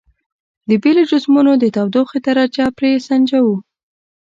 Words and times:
د 0.69 0.71
بیلو 0.83 1.03
جسمونو 1.11 1.51
د 1.57 1.65
تودوخې 1.75 2.19
درجه 2.27 2.65
پرې 2.77 2.91
سنجوو. 3.07 3.55